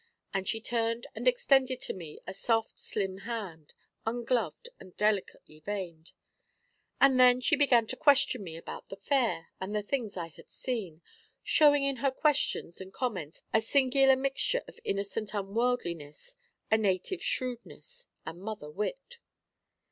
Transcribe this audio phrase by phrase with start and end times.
[0.33, 6.11] And she turned and extended to me a soft slim hand, ungloved and delicately veined;
[6.99, 10.49] and then she began to question me about the Fair and the things I had
[10.49, 11.03] seen,
[11.43, 16.35] showing in her questions and comments a singular mixture of innocent unworldliness,
[16.71, 19.19] and native shrewdness, and mother wit.